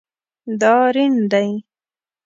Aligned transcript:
دا 0.61 0.75
ریڼ 0.95 1.11
دی 1.31 1.47